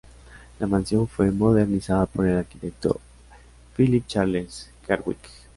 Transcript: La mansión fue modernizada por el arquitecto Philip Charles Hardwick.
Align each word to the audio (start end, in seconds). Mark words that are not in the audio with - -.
La 0.59 0.65
mansión 0.65 1.07
fue 1.07 1.29
modernizada 1.29 2.07
por 2.07 2.25
el 2.27 2.37
arquitecto 2.39 2.99
Philip 3.77 4.07
Charles 4.07 4.71
Hardwick. 4.87 5.19